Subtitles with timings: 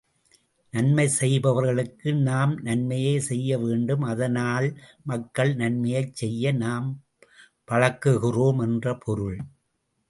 [0.73, 4.67] நன்மை செய்பவர்களுக்கு நாம் நன்மையே செய்ய வேண்டும் அதனால்,
[5.03, 6.89] மக்கள் நன்மையைச் செய்ய நாம்
[7.67, 9.39] பழக்குகிறோம் என்று பொருள்.